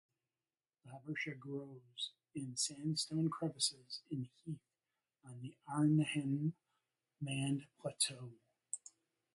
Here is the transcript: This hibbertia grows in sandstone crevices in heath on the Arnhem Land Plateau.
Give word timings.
This 0.83 0.93
hibbertia 0.95 1.37
grows 1.37 2.09
in 2.33 2.57
sandstone 2.57 3.29
crevices 3.29 4.01
in 4.09 4.29
heath 4.43 4.57
on 5.23 5.41
the 5.43 5.55
Arnhem 5.67 6.53
Land 7.21 7.67
Plateau. 7.79 8.31